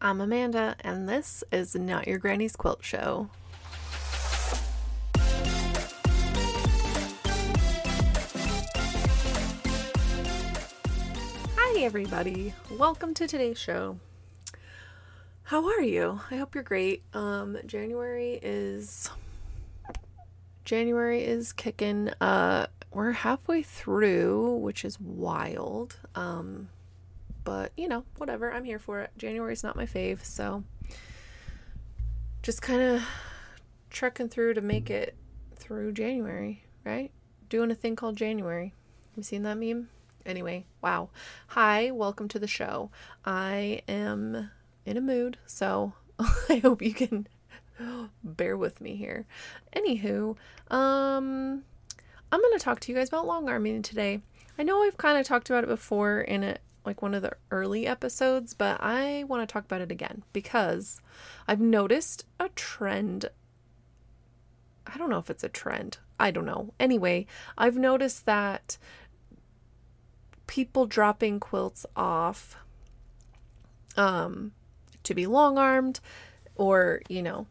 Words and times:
I'm 0.00 0.20
Amanda, 0.20 0.76
and 0.82 1.08
this 1.08 1.42
is 1.50 1.74
Not 1.74 2.06
Your 2.06 2.18
Granny's 2.18 2.54
Quilt 2.54 2.84
Show. 2.84 3.28
Hi, 11.56 11.80
everybody. 11.80 12.54
Welcome 12.70 13.12
to 13.14 13.26
today's 13.26 13.58
show. 13.58 13.98
How 15.42 15.66
are 15.66 15.82
you? 15.82 16.20
I 16.30 16.36
hope 16.36 16.54
you're 16.54 16.62
great. 16.62 17.02
Um, 17.12 17.58
January 17.66 18.38
is 18.40 19.10
January 20.64 21.24
is 21.24 21.52
kicking. 21.52 22.10
Uh, 22.20 22.68
we're 22.92 23.10
halfway 23.10 23.64
through, 23.64 24.58
which 24.58 24.84
is 24.84 25.00
wild. 25.00 25.96
Um, 26.14 26.68
but 27.48 27.72
you 27.78 27.88
know, 27.88 28.04
whatever. 28.18 28.52
I'm 28.52 28.64
here 28.64 28.78
for 28.78 29.00
it. 29.00 29.10
January's 29.16 29.64
not 29.64 29.74
my 29.74 29.86
fave, 29.86 30.22
so 30.22 30.64
just 32.42 32.60
kind 32.60 32.82
of 32.82 33.02
trucking 33.88 34.28
through 34.28 34.52
to 34.52 34.60
make 34.60 34.90
it 34.90 35.16
through 35.56 35.92
January, 35.92 36.62
right? 36.84 37.10
Doing 37.48 37.70
a 37.70 37.74
thing 37.74 37.96
called 37.96 38.16
January. 38.16 38.74
You 39.16 39.22
seen 39.22 39.44
that 39.44 39.56
meme? 39.56 39.88
Anyway, 40.26 40.66
wow. 40.82 41.08
Hi, 41.46 41.90
welcome 41.90 42.28
to 42.28 42.38
the 42.38 42.46
show. 42.46 42.90
I 43.24 43.80
am 43.88 44.50
in 44.84 44.98
a 44.98 45.00
mood, 45.00 45.38
so 45.46 45.94
I 46.50 46.56
hope 46.56 46.82
you 46.82 46.92
can 46.92 47.28
bear 48.22 48.58
with 48.58 48.82
me 48.82 48.94
here. 48.96 49.24
Anywho, 49.74 50.36
um 50.70 51.64
I'm 52.30 52.42
going 52.42 52.58
to 52.58 52.62
talk 52.62 52.80
to 52.80 52.92
you 52.92 52.98
guys 52.98 53.08
about 53.08 53.26
long 53.26 53.48
arming 53.48 53.80
today. 53.80 54.20
I 54.58 54.64
know 54.64 54.82
I've 54.82 54.98
kind 54.98 55.16
of 55.18 55.24
talked 55.26 55.48
about 55.48 55.64
it 55.64 55.68
before 55.68 56.20
in 56.20 56.44
a 56.44 56.58
like 56.88 57.02
one 57.02 57.14
of 57.14 57.22
the 57.22 57.36
early 57.50 57.86
episodes, 57.86 58.54
but 58.54 58.78
I 58.80 59.24
want 59.28 59.46
to 59.46 59.52
talk 59.52 59.64
about 59.64 59.82
it 59.82 59.92
again 59.92 60.24
because 60.32 61.00
I've 61.46 61.60
noticed 61.60 62.24
a 62.40 62.48
trend. 62.50 63.26
I 64.86 64.96
don't 64.96 65.10
know 65.10 65.18
if 65.18 65.28
it's 65.28 65.44
a 65.44 65.50
trend. 65.50 65.98
I 66.18 66.30
don't 66.30 66.46
know. 66.46 66.72
Anyway, 66.80 67.26
I've 67.58 67.76
noticed 67.76 68.24
that 68.24 68.78
people 70.46 70.86
dropping 70.86 71.38
quilts 71.38 71.84
off 71.94 72.56
um 73.98 74.52
to 75.02 75.14
be 75.14 75.26
long-armed 75.26 76.00
or, 76.56 77.02
you 77.08 77.22
know, 77.22 77.46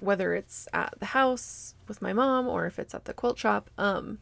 whether 0.00 0.34
it's 0.34 0.66
at 0.72 0.94
the 0.98 1.06
house 1.06 1.74
with 1.86 2.00
my 2.00 2.14
mom 2.14 2.48
or 2.48 2.64
if 2.64 2.78
it's 2.78 2.94
at 2.94 3.04
the 3.04 3.12
quilt 3.12 3.38
shop, 3.38 3.68
um 3.76 4.18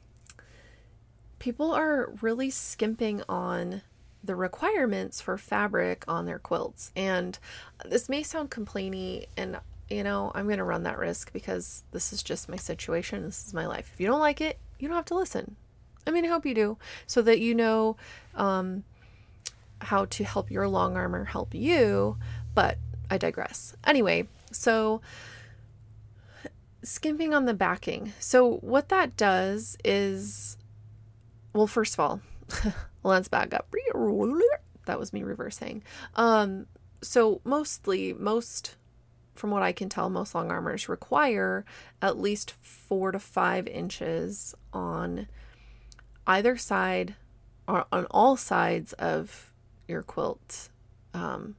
people 1.39 1.73
are 1.73 2.13
really 2.21 2.51
skimping 2.51 3.23
on 3.29 3.83
the 4.23 4.35
requirements 4.35 5.21
for 5.21 5.39
fabric 5.39 6.05
on 6.09 6.27
their 6.27 6.39
quilts. 6.39 6.91
And 6.97 7.39
this 7.85 8.09
may 8.09 8.23
sound 8.23 8.51
complainy, 8.51 9.27
and 9.37 9.59
you 9.89 10.03
know, 10.03 10.33
I'm 10.35 10.47
going 10.47 10.59
to 10.59 10.65
run 10.65 10.83
that 10.83 10.99
risk 10.99 11.33
because 11.33 11.85
this 11.93 12.13
is 12.13 12.23
just 12.23 12.49
my 12.49 12.57
situation. 12.57 13.23
This 13.23 13.47
is 13.47 13.55
my 13.55 13.67
life. 13.67 13.91
If 13.95 14.01
you 14.01 14.07
don't 14.07 14.21
like 14.21 14.41
it, 14.41 14.59
you 14.79 14.89
don't 14.89 14.97
have 14.97 15.05
to 15.07 15.15
listen. 15.15 15.57
I 16.07 16.11
mean, 16.11 16.25
I 16.25 16.29
hope 16.29 16.47
you 16.47 16.55
do 16.55 16.79
so 17.07 17.23
that 17.23 17.41
you 17.41 17.55
know 17.55 17.97
um, 18.35 18.85
how 19.81 20.07
to 20.07 20.25
help 20.25 20.51
your 20.51 20.69
long 20.69 20.97
armor 20.97 21.25
help 21.25 21.55
you. 21.55 22.17
But 22.55 22.79
I 23.11 23.19
digress. 23.19 23.77
Anyway, 23.85 24.29
so 24.51 25.01
skimping 26.83 27.35
on 27.35 27.45
the 27.45 27.55
backing. 27.55 28.13
So, 28.19 28.57
what 28.57 28.89
that 28.89 29.17
does 29.17 29.77
is 29.85 30.57
well, 31.57 31.67
first 31.67 31.95
of 31.95 32.01
all, 32.01 32.21
let's 33.03 33.29
back 33.29 33.55
up. 33.55 33.73
That 34.85 34.99
was 35.01 35.13
me 35.13 35.23
reversing. 35.23 35.83
Um, 36.15 36.67
so 37.03 37.41
mostly, 37.45 38.13
most 38.13 38.77
from 39.35 39.51
what 39.51 39.63
I 39.63 39.73
can 39.73 39.89
tell, 39.89 40.09
most 40.11 40.35
long 40.35 40.51
armors 40.51 40.89
require 40.89 41.65
at 42.01 42.19
least 42.19 42.53
four 42.61 43.11
to 43.13 43.19
five 43.19 43.67
inches 43.67 44.55
on 44.73 45.29
either 46.27 46.57
side 46.57 47.15
or 47.67 47.87
on 47.91 48.07
all 48.11 48.37
sides 48.37 48.93
of 48.95 49.53
your 49.89 50.03
quilt 50.03 50.69
um, 51.15 51.57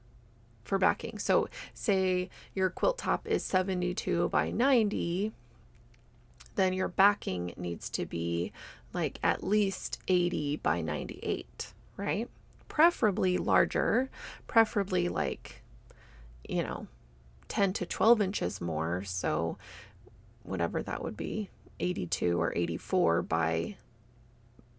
for 0.64 0.78
backing. 0.78 1.18
So, 1.20 1.50
say 1.74 2.30
your 2.54 2.70
quilt 2.70 2.98
top 3.00 3.28
is 3.28 3.44
72 3.44 4.30
by 4.30 4.52
90, 4.52 5.32
then 6.56 6.74
your 6.74 6.88
backing 6.88 7.54
needs 7.58 7.90
to 7.92 8.06
be 8.06 8.52
like 8.98 9.20
at 9.22 9.44
least 9.44 10.00
80 10.08 10.58
by 10.58 10.82
98, 10.82 11.72
right? 11.98 12.28
Preferably 12.68 13.38
larger, 13.38 14.10
preferably 14.48 15.08
like, 15.08 15.62
you 16.50 16.64
know, 16.64 16.88
10 17.48 17.74
to 17.74 17.86
12 17.86 18.22
inches 18.22 18.60
more. 18.60 19.04
So, 19.04 19.60
whatever 20.42 20.82
that 20.82 21.04
would 21.04 21.16
be, 21.16 21.52
82 21.80 22.42
or 22.42 22.52
84 22.56 23.22
by 23.22 23.78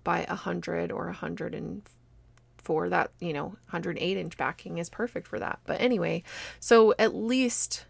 by 0.02 0.24
100 0.26 0.90
or 0.90 1.04
104 1.04 2.88
that 2.88 3.10
you 3.20 3.32
know 3.32 3.46
108 3.70 4.16
inch 4.16 4.36
backing 4.36 4.78
is 4.78 4.88
perfect 4.88 5.28
for 5.28 5.38
that 5.38 5.60
but 5.66 5.80
anyway 5.80 6.22
so 6.58 6.94
at 6.98 7.14
least 7.14 7.84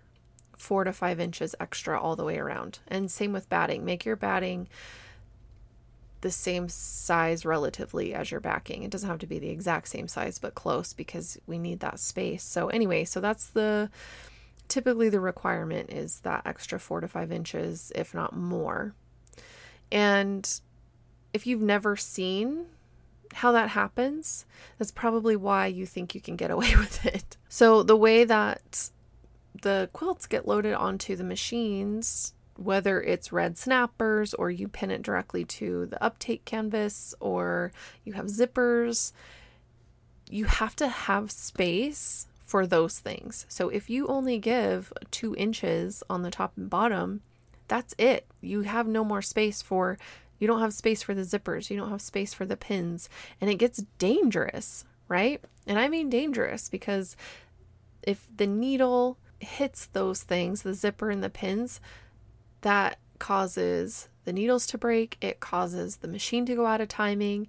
four 0.56 0.84
to 0.84 0.92
five 0.92 1.20
inches 1.20 1.54
extra 1.60 1.98
all 1.98 2.16
the 2.16 2.24
way 2.24 2.38
around 2.38 2.80
and 2.88 3.10
same 3.10 3.32
with 3.32 3.48
batting 3.48 3.84
make 3.84 4.04
your 4.04 4.16
batting 4.16 4.68
the 6.20 6.30
same 6.30 6.68
size 6.68 7.44
relatively 7.44 8.14
as 8.14 8.30
your 8.30 8.40
backing. 8.40 8.82
It 8.82 8.90
doesn't 8.90 9.08
have 9.08 9.18
to 9.20 9.26
be 9.26 9.38
the 9.38 9.50
exact 9.50 9.88
same 9.88 10.08
size, 10.08 10.38
but 10.38 10.54
close 10.54 10.92
because 10.92 11.38
we 11.46 11.58
need 11.58 11.80
that 11.80 12.00
space. 12.00 12.42
So, 12.42 12.68
anyway, 12.68 13.04
so 13.04 13.20
that's 13.20 13.46
the 13.46 13.90
typically 14.68 15.08
the 15.08 15.20
requirement 15.20 15.90
is 15.90 16.20
that 16.20 16.42
extra 16.44 16.78
four 16.78 17.00
to 17.00 17.08
five 17.08 17.32
inches, 17.32 17.92
if 17.94 18.14
not 18.14 18.36
more. 18.36 18.94
And 19.90 20.60
if 21.32 21.46
you've 21.46 21.62
never 21.62 21.96
seen 21.96 22.66
how 23.34 23.52
that 23.52 23.70
happens, 23.70 24.44
that's 24.78 24.90
probably 24.90 25.36
why 25.36 25.66
you 25.66 25.86
think 25.86 26.14
you 26.14 26.20
can 26.20 26.36
get 26.36 26.50
away 26.50 26.74
with 26.76 27.04
it. 27.06 27.36
So, 27.48 27.82
the 27.82 27.96
way 27.96 28.24
that 28.24 28.90
the 29.62 29.88
quilts 29.92 30.26
get 30.26 30.46
loaded 30.46 30.74
onto 30.74 31.16
the 31.16 31.24
machines 31.24 32.34
whether 32.58 33.00
it's 33.00 33.32
red 33.32 33.56
snappers 33.56 34.34
or 34.34 34.50
you 34.50 34.66
pin 34.66 34.90
it 34.90 35.02
directly 35.02 35.44
to 35.44 35.86
the 35.86 36.02
uptake 36.02 36.44
canvas 36.44 37.14
or 37.20 37.72
you 38.04 38.14
have 38.14 38.26
zippers, 38.26 39.12
you 40.28 40.44
have 40.44 40.74
to 40.74 40.88
have 40.88 41.30
space 41.30 42.26
for 42.44 42.66
those 42.66 42.98
things. 42.98 43.46
So 43.48 43.68
if 43.68 43.88
you 43.88 44.08
only 44.08 44.38
give 44.38 44.92
two 45.12 45.36
inches 45.36 46.02
on 46.10 46.22
the 46.22 46.32
top 46.32 46.52
and 46.56 46.68
bottom, 46.68 47.20
that's 47.68 47.94
it. 47.96 48.26
You 48.40 48.62
have 48.62 48.88
no 48.88 49.04
more 49.04 49.22
space 49.22 49.62
for, 49.62 49.96
you 50.40 50.48
don't 50.48 50.60
have 50.60 50.74
space 50.74 51.02
for 51.02 51.14
the 51.14 51.22
zippers, 51.22 51.70
you 51.70 51.76
don't 51.76 51.90
have 51.90 52.02
space 52.02 52.34
for 52.34 52.44
the 52.44 52.56
pins, 52.56 53.08
and 53.40 53.48
it 53.48 53.56
gets 53.56 53.84
dangerous, 53.98 54.84
right? 55.06 55.40
And 55.66 55.78
I 55.78 55.88
mean 55.88 56.10
dangerous 56.10 56.68
because 56.68 57.16
if 58.02 58.26
the 58.34 58.46
needle 58.46 59.16
hits 59.38 59.86
those 59.86 60.22
things, 60.22 60.62
the 60.62 60.74
zipper 60.74 61.10
and 61.10 61.22
the 61.22 61.30
pins, 61.30 61.80
that 62.68 62.98
causes 63.18 64.10
the 64.26 64.32
needles 64.34 64.66
to 64.66 64.76
break, 64.76 65.16
it 65.22 65.40
causes 65.40 65.96
the 65.96 66.06
machine 66.06 66.44
to 66.44 66.54
go 66.54 66.66
out 66.66 66.82
of 66.82 66.88
timing. 66.88 67.48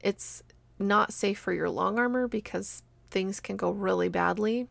It's 0.00 0.42
not 0.80 1.12
safe 1.12 1.38
for 1.38 1.52
your 1.52 1.70
long 1.70 1.96
armor 1.96 2.26
because 2.26 2.82
things 3.08 3.38
can 3.38 3.56
go 3.56 3.70
really 3.70 4.08
badly. 4.08 4.66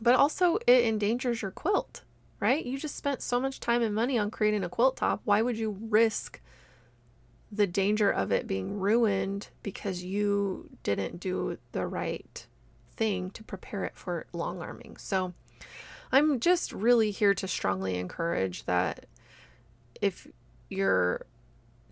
But 0.00 0.14
also, 0.14 0.56
it 0.68 0.84
endangers 0.84 1.42
your 1.42 1.50
quilt, 1.50 2.04
right? 2.38 2.64
You 2.64 2.78
just 2.78 2.94
spent 2.94 3.22
so 3.22 3.40
much 3.40 3.58
time 3.58 3.82
and 3.82 3.92
money 3.92 4.16
on 4.16 4.30
creating 4.30 4.62
a 4.62 4.68
quilt 4.68 4.96
top. 4.96 5.20
Why 5.24 5.42
would 5.42 5.58
you 5.58 5.76
risk 5.90 6.40
the 7.50 7.66
danger 7.66 8.08
of 8.08 8.30
it 8.30 8.46
being 8.46 8.78
ruined 8.78 9.48
because 9.64 10.04
you 10.04 10.70
didn't 10.84 11.18
do 11.18 11.58
the 11.72 11.88
right 11.88 12.46
thing 12.92 13.30
to 13.32 13.42
prepare 13.42 13.82
it 13.82 13.96
for 13.96 14.26
long 14.32 14.62
arming? 14.62 14.96
So, 14.96 15.34
I'm 16.12 16.40
just 16.40 16.72
really 16.72 17.10
here 17.10 17.34
to 17.34 17.46
strongly 17.46 17.96
encourage 17.96 18.64
that 18.64 19.06
if 20.00 20.26
you're 20.68 21.26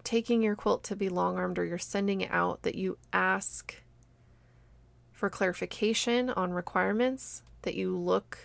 taking 0.02 0.42
your 0.42 0.56
quilt 0.56 0.82
to 0.84 0.96
be 0.96 1.08
long 1.08 1.36
armed 1.36 1.58
or 1.58 1.64
you're 1.64 1.78
sending 1.78 2.22
it 2.22 2.30
out, 2.30 2.62
that 2.62 2.74
you 2.74 2.98
ask 3.12 3.76
for 5.12 5.28
clarification 5.28 6.30
on 6.30 6.52
requirements, 6.52 7.42
that 7.62 7.74
you 7.74 7.96
look, 7.96 8.38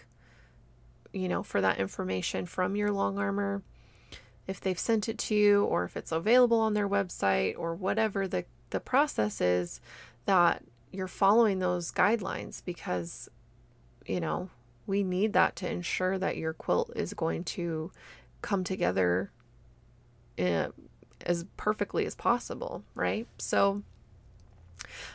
you 1.12 1.28
know, 1.28 1.44
for 1.44 1.62
that 1.62 1.80
information 1.80 2.46
from 2.46 2.75
your 2.75 2.92
long 2.92 3.18
armor. 3.18 3.62
If 4.46 4.60
they've 4.60 4.78
sent 4.78 5.08
it 5.08 5.18
to 5.20 5.36
you 5.36 5.64
or 5.64 5.86
if 5.86 5.96
it's 5.96 6.12
available 6.12 6.60
on 6.60 6.74
their 6.74 6.90
website 6.90 7.58
or 7.58 7.75
whatever 7.75 8.28
the, 8.28 8.46
the 8.72 8.80
process 8.80 9.40
is, 9.40 9.80
that 10.25 10.64
you're 10.92 11.08
following 11.08 11.60
those 11.60 11.92
guidelines 11.92 12.64
because, 12.64 13.30
you 14.06 14.20
know, 14.20 14.50
we 14.86 15.04
need 15.04 15.34
that 15.34 15.56
to 15.58 15.70
ensure 15.70 16.18
that 16.18 16.38
your 16.38 16.54
quilt 16.54 16.92
is 16.96 17.14
going 17.14 17.44
to 17.44 17.92
come 18.42 18.64
together 18.64 19.32
in, 20.38 20.72
as 21.26 21.46
perfectly 21.58 22.06
as 22.06 22.16
possible, 22.16 22.84
right? 22.96 23.28
So 23.38 23.84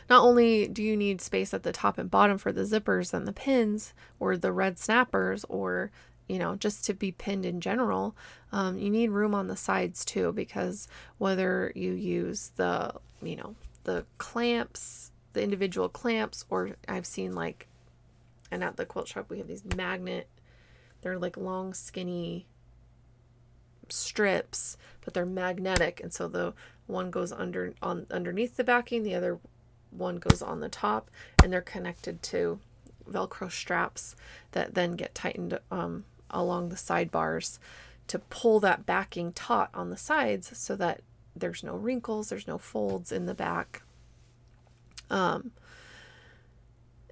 Not 0.09 0.23
only 0.23 0.67
do 0.67 0.81
you 0.83 0.97
need 0.97 1.21
space 1.21 1.53
at 1.53 1.63
the 1.63 1.71
top 1.71 1.97
and 1.97 2.09
bottom 2.09 2.37
for 2.37 2.51
the 2.51 2.63
zippers 2.63 3.13
and 3.13 3.27
the 3.27 3.33
pins 3.33 3.93
or 4.19 4.37
the 4.37 4.51
red 4.51 4.79
snappers 4.79 5.45
or 5.49 5.91
you 6.27 6.37
know, 6.37 6.55
just 6.55 6.85
to 6.85 6.93
be 6.93 7.11
pinned 7.11 7.43
in 7.43 7.59
general, 7.59 8.15
um, 8.51 8.77
you 8.77 8.91
need 8.91 9.09
room 9.09 9.33
on 9.33 9.47
the 9.47 9.57
sides 9.57 10.05
too 10.05 10.31
because 10.31 10.87
whether 11.17 11.71
you 11.73 11.91
use 11.91 12.51
the, 12.55 12.93
you 13.23 13.35
know, 13.35 13.55
the 13.83 14.05
clamps, 14.19 15.11
the 15.33 15.41
individual 15.41 15.89
clamps, 15.89 16.45
or 16.51 16.75
I've 16.87 17.07
seen 17.07 17.33
like, 17.33 17.67
and 18.51 18.63
at 18.63 18.77
the 18.77 18.85
quilt 18.85 19.07
shop 19.07 19.29
we 19.29 19.37
have 19.37 19.47
these 19.47 19.63
magnet, 19.75 20.27
they're 21.01 21.19
like 21.19 21.37
long, 21.37 21.73
skinny 21.73 22.45
strips, 23.89 24.77
but 25.01 25.13
they're 25.13 25.25
magnetic, 25.25 25.99
and 26.01 26.13
so 26.13 26.27
the 26.27 26.53
one 26.87 27.11
goes 27.11 27.31
under 27.31 27.73
on 27.81 28.07
underneath 28.09 28.57
the 28.57 28.63
backing, 28.63 29.03
the 29.03 29.15
other 29.15 29.39
one 29.91 30.17
goes 30.17 30.41
on 30.41 30.59
the 30.59 30.69
top, 30.69 31.09
and 31.43 31.51
they're 31.51 31.61
connected 31.61 32.21
to 32.23 32.59
Velcro 33.09 33.51
straps 33.51 34.15
that 34.51 34.75
then 34.75 34.93
get 34.93 35.15
tightened 35.15 35.59
um, 35.71 36.05
along 36.29 36.69
the 36.69 36.75
sidebars 36.75 37.59
to 38.07 38.19
pull 38.19 38.59
that 38.59 38.85
backing 38.85 39.31
taut 39.33 39.69
on 39.73 39.89
the 39.89 39.97
sides 39.97 40.57
so 40.57 40.75
that 40.75 41.01
there's 41.35 41.63
no 41.63 41.75
wrinkles, 41.75 42.29
there's 42.29 42.47
no 42.47 42.57
folds 42.57 43.11
in 43.11 43.25
the 43.25 43.33
back. 43.33 43.83
Um, 45.09 45.51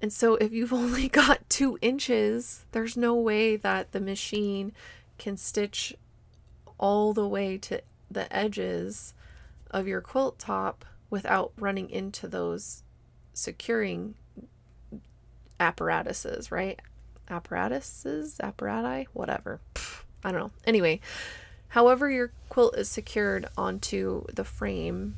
and 0.00 0.12
so 0.12 0.36
if 0.36 0.52
you've 0.52 0.72
only 0.84 1.08
got 1.08 1.48
two 1.48 1.78
inches, 1.80 2.64
there's 2.72 2.96
no 2.96 3.14
way 3.14 3.56
that 3.56 3.92
the 3.92 4.00
machine 4.00 4.72
can 5.18 5.36
stitch 5.36 5.94
all 6.78 7.12
the 7.12 7.26
way 7.26 7.58
to 7.58 7.82
the 8.10 8.32
edges 8.34 9.14
of 9.70 9.86
your 9.86 10.00
quilt 10.00 10.38
top 10.38 10.84
without 11.10 11.52
running 11.56 11.90
into 11.90 12.28
those 12.28 12.82
securing 13.34 14.14
apparatuses, 15.58 16.50
right? 16.50 16.80
Apparatuses, 17.28 18.38
apparati, 18.42 19.06
whatever. 19.12 19.60
I 20.24 20.32
don't 20.32 20.40
know. 20.40 20.50
Anyway, 20.64 21.00
however 21.68 22.10
your 22.10 22.32
quilt 22.48 22.76
is 22.76 22.88
secured 22.88 23.48
onto 23.56 24.24
the 24.32 24.44
frame, 24.44 25.16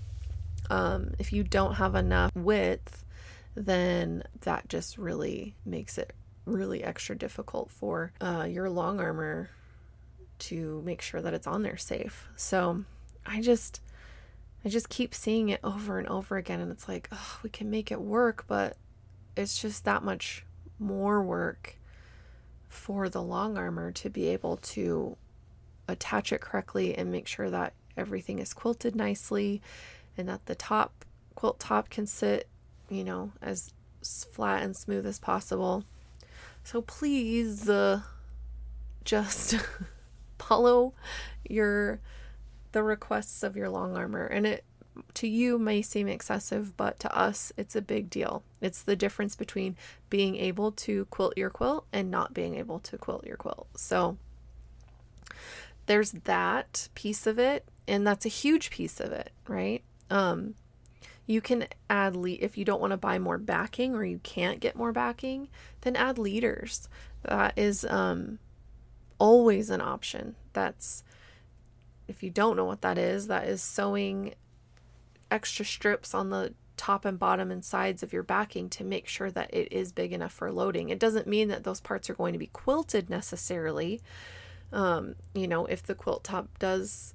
um, 0.70 1.14
if 1.18 1.32
you 1.32 1.42
don't 1.42 1.74
have 1.74 1.94
enough 1.94 2.34
width, 2.34 3.04
then 3.54 4.22
that 4.42 4.68
just 4.68 4.98
really 4.98 5.54
makes 5.64 5.98
it 5.98 6.12
really 6.44 6.82
extra 6.82 7.16
difficult 7.16 7.70
for 7.70 8.12
uh, 8.20 8.46
your 8.48 8.70
long 8.70 9.00
armor 9.00 9.50
to 10.38 10.82
make 10.84 11.02
sure 11.02 11.20
that 11.20 11.34
it's 11.34 11.46
on 11.46 11.62
there 11.62 11.76
safe. 11.76 12.28
So 12.36 12.84
I 13.26 13.40
just 13.40 13.80
I 14.64 14.68
just 14.68 14.88
keep 14.88 15.14
seeing 15.14 15.48
it 15.48 15.60
over 15.64 15.98
and 15.98 16.08
over 16.08 16.36
again 16.36 16.60
and 16.60 16.70
it's 16.70 16.88
like, 16.88 17.08
oh, 17.12 17.38
we 17.42 17.50
can 17.50 17.70
make 17.70 17.90
it 17.90 18.00
work, 18.00 18.44
but 18.46 18.76
it's 19.36 19.60
just 19.60 19.84
that 19.84 20.02
much 20.02 20.44
more 20.78 21.22
work 21.22 21.76
for 22.68 23.08
the 23.08 23.22
long 23.22 23.56
armor 23.56 23.90
to 23.92 24.10
be 24.10 24.28
able 24.28 24.56
to 24.58 25.16
attach 25.88 26.32
it 26.32 26.40
correctly 26.40 26.96
and 26.96 27.10
make 27.10 27.26
sure 27.26 27.50
that 27.50 27.72
everything 27.96 28.38
is 28.38 28.54
quilted 28.54 28.94
nicely 28.94 29.60
and 30.16 30.28
that 30.28 30.46
the 30.46 30.54
top 30.54 31.04
quilt 31.34 31.58
top 31.58 31.88
can 31.90 32.06
sit, 32.06 32.48
you 32.90 33.04
know, 33.04 33.32
as 33.40 33.72
flat 34.02 34.62
and 34.62 34.76
smooth 34.76 35.06
as 35.06 35.18
possible. 35.18 35.84
So 36.64 36.82
please 36.82 37.68
uh, 37.68 38.02
just 39.04 39.56
follow 40.38 40.94
your 41.48 42.00
the 42.72 42.82
requests 42.82 43.42
of 43.42 43.56
your 43.56 43.68
long 43.68 43.96
armor. 43.96 44.26
And 44.26 44.46
it 44.46 44.64
to 45.14 45.26
you 45.26 45.58
may 45.58 45.80
seem 45.80 46.08
excessive 46.08 46.76
but 46.76 46.98
to 46.98 47.16
us 47.16 47.52
it's 47.56 47.76
a 47.76 47.82
big 47.82 48.10
deal. 48.10 48.42
It's 48.60 48.82
the 48.82 48.96
difference 48.96 49.36
between 49.36 49.76
being 50.10 50.36
able 50.36 50.72
to 50.72 51.06
quilt 51.06 51.36
your 51.36 51.50
quilt 51.50 51.86
and 51.92 52.10
not 52.10 52.34
being 52.34 52.56
able 52.56 52.80
to 52.80 52.98
quilt 52.98 53.26
your 53.26 53.36
quilt. 53.36 53.68
So 53.76 54.18
there's 55.86 56.12
that 56.12 56.88
piece 56.94 57.26
of 57.26 57.38
it 57.38 57.64
and 57.88 58.06
that's 58.06 58.26
a 58.26 58.30
huge 58.30 58.70
piece 58.70 59.00
of 59.00 59.12
it 59.12 59.32
right? 59.48 59.82
Um 60.10 60.54
you 61.30 61.40
can 61.40 61.66
add 61.88 62.16
le- 62.16 62.30
if 62.30 62.58
you 62.58 62.64
don't 62.64 62.80
want 62.80 62.90
to 62.90 62.96
buy 62.96 63.18
more 63.18 63.38
backing 63.38 63.94
or 63.94 64.04
you 64.04 64.18
can't 64.22 64.60
get 64.60 64.74
more 64.74 64.92
backing 64.92 65.48
then 65.82 65.94
add 65.94 66.18
leaders 66.18 66.88
that 67.22 67.56
is 67.56 67.84
um 67.84 68.38
always 69.20 69.70
an 69.70 69.80
option. 69.80 70.34
That's, 70.52 71.04
if 72.08 72.24
you 72.24 72.30
don't 72.30 72.56
know 72.56 72.64
what 72.64 72.80
that 72.80 72.98
is, 72.98 73.28
that 73.28 73.46
is 73.46 73.62
sewing 73.62 74.34
extra 75.30 75.64
strips 75.64 76.12
on 76.12 76.30
the 76.30 76.54
top 76.76 77.04
and 77.04 77.18
bottom 77.18 77.52
and 77.52 77.64
sides 77.64 78.02
of 78.02 78.12
your 78.12 78.22
backing 78.24 78.68
to 78.70 78.82
make 78.82 79.06
sure 79.06 79.30
that 79.30 79.52
it 79.54 79.70
is 79.70 79.92
big 79.92 80.12
enough 80.12 80.32
for 80.32 80.50
loading. 80.50 80.88
It 80.88 80.98
doesn't 80.98 81.28
mean 81.28 81.48
that 81.48 81.62
those 81.62 81.80
parts 81.80 82.10
are 82.10 82.14
going 82.14 82.32
to 82.32 82.38
be 82.38 82.48
quilted 82.48 83.10
necessarily. 83.10 84.00
Um, 84.72 85.14
you 85.34 85.46
know, 85.46 85.66
if 85.66 85.82
the 85.82 85.94
quilt 85.94 86.24
top 86.24 86.58
does 86.58 87.14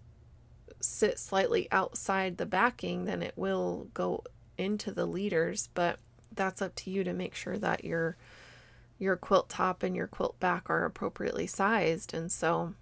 sit 0.86 1.20
slightly 1.20 1.68
outside 1.72 2.38
the 2.38 2.46
backing, 2.46 3.06
then 3.06 3.22
it 3.22 3.34
will 3.36 3.88
go 3.94 4.24
into 4.58 4.92
the 4.92 5.06
leaders, 5.06 5.70
but 5.74 6.00
that's 6.34 6.62
up 6.62 6.76
to 6.76 6.90
you 6.90 7.04
to 7.04 7.14
make 7.14 7.36
sure 7.36 7.58
that 7.58 7.84
you're 7.84 8.18
your 8.98 9.16
quilt 9.18 9.50
top 9.50 9.84
and 9.84 9.96
your 9.96 10.08
quilt 10.08 10.40
back 10.40 10.70
are 10.70 10.86
appropriately 10.86 11.48
sized. 11.48 12.14
And 12.14 12.32
so, 12.32 12.74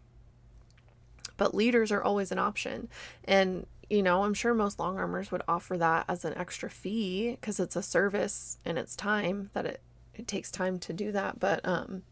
but 1.37 1.55
leaders 1.55 1.91
are 1.91 2.03
always 2.03 2.31
an 2.31 2.37
option. 2.37 2.87
And, 3.23 3.65
you 3.89 4.03
know, 4.03 4.23
I'm 4.23 4.35
sure 4.35 4.53
most 4.53 4.77
long 4.77 4.97
armors 4.97 5.31
would 5.31 5.41
offer 5.47 5.75
that 5.77 6.05
as 6.07 6.23
an 6.23 6.37
extra 6.37 6.69
fee 6.69 7.31
because 7.31 7.59
it's 7.59 7.75
a 7.75 7.81
service 7.81 8.59
and 8.63 8.77
it's 8.77 8.95
time 8.95 9.49
that 9.53 9.65
it, 9.65 9.81
it 10.13 10.27
takes 10.27 10.51
time 10.51 10.77
to 10.79 10.93
do 10.93 11.11
that. 11.13 11.39
But, 11.39 11.67
um, 11.67 12.03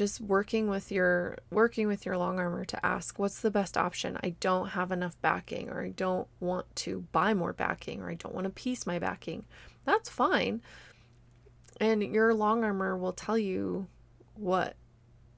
just 0.00 0.18
working 0.18 0.70
with 0.70 0.90
your 0.90 1.36
working 1.50 1.86
with 1.86 2.06
your 2.06 2.16
long 2.16 2.38
armor 2.38 2.64
to 2.64 2.86
ask 2.86 3.18
what's 3.18 3.42
the 3.42 3.50
best 3.50 3.76
option? 3.76 4.16
I 4.24 4.30
don't 4.40 4.68
have 4.68 4.90
enough 4.90 5.20
backing 5.20 5.68
or 5.68 5.82
i 5.82 5.90
don't 5.90 6.26
want 6.40 6.74
to 6.76 7.04
buy 7.12 7.34
more 7.34 7.52
backing 7.52 8.00
or 8.00 8.08
i 8.08 8.14
don't 8.14 8.34
want 8.34 8.46
to 8.46 8.50
piece 8.50 8.86
my 8.86 8.98
backing. 8.98 9.44
That's 9.84 10.08
fine. 10.08 10.62
And 11.82 12.02
your 12.02 12.32
long 12.32 12.64
armor 12.64 12.96
will 12.96 13.12
tell 13.12 13.36
you 13.36 13.88
what 14.36 14.74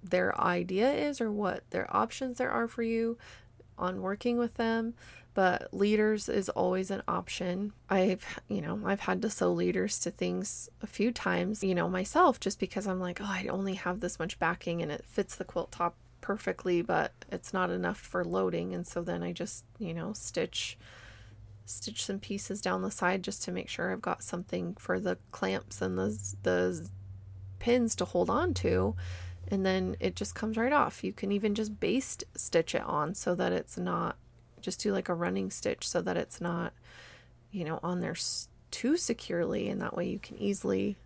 their 0.00 0.40
idea 0.40 0.92
is 0.92 1.20
or 1.20 1.32
what 1.32 1.68
their 1.70 1.88
options 1.94 2.38
there 2.38 2.52
are 2.52 2.68
for 2.68 2.84
you 2.84 3.18
on 3.76 4.00
working 4.00 4.38
with 4.38 4.54
them 4.54 4.94
but 5.34 5.72
leaders 5.72 6.28
is 6.28 6.48
always 6.50 6.90
an 6.90 7.02
option 7.08 7.72
i've 7.88 8.40
you 8.48 8.60
know 8.60 8.80
i've 8.84 9.00
had 9.00 9.22
to 9.22 9.30
sew 9.30 9.52
leaders 9.52 9.98
to 9.98 10.10
things 10.10 10.68
a 10.82 10.86
few 10.86 11.10
times 11.10 11.64
you 11.64 11.74
know 11.74 11.88
myself 11.88 12.38
just 12.38 12.58
because 12.58 12.86
i'm 12.86 13.00
like 13.00 13.20
oh 13.20 13.26
i 13.26 13.46
only 13.48 13.74
have 13.74 14.00
this 14.00 14.18
much 14.18 14.38
backing 14.38 14.82
and 14.82 14.92
it 14.92 15.04
fits 15.04 15.34
the 15.36 15.44
quilt 15.44 15.72
top 15.72 15.94
perfectly 16.20 16.82
but 16.82 17.12
it's 17.30 17.52
not 17.52 17.70
enough 17.70 17.98
for 17.98 18.24
loading 18.24 18.74
and 18.74 18.86
so 18.86 19.02
then 19.02 19.22
i 19.22 19.32
just 19.32 19.64
you 19.78 19.92
know 19.92 20.12
stitch 20.12 20.78
stitch 21.64 22.04
some 22.04 22.18
pieces 22.18 22.60
down 22.60 22.82
the 22.82 22.90
side 22.90 23.22
just 23.22 23.42
to 23.44 23.52
make 23.52 23.68
sure 23.68 23.92
I've 23.92 24.02
got 24.02 24.22
something 24.22 24.74
for 24.78 24.98
the 25.00 25.18
clamps 25.30 25.80
and 25.80 25.98
the, 25.98 26.18
the 26.42 26.88
pins 27.58 27.94
to 27.96 28.04
hold 28.04 28.30
on 28.30 28.54
to. 28.54 28.94
And 29.48 29.66
then 29.66 29.96
it 30.00 30.16
just 30.16 30.34
comes 30.34 30.56
right 30.56 30.72
off. 30.72 31.04
You 31.04 31.12
can 31.12 31.32
even 31.32 31.54
just 31.54 31.80
baste 31.80 32.24
stitch 32.34 32.74
it 32.74 32.82
on 32.82 33.14
so 33.14 33.34
that 33.34 33.52
it's 33.52 33.76
not, 33.76 34.16
just 34.62 34.80
do 34.80 34.92
like 34.92 35.08
a 35.08 35.14
running 35.14 35.50
stitch 35.50 35.88
so 35.88 36.00
that 36.02 36.16
it's 36.16 36.40
not, 36.40 36.72
you 37.50 37.64
know, 37.64 37.78
on 37.82 38.00
there 38.00 38.16
too 38.70 38.96
securely. 38.96 39.68
And 39.68 39.80
that 39.82 39.96
way 39.96 40.08
you 40.08 40.18
can 40.18 40.38
easily 40.38 40.96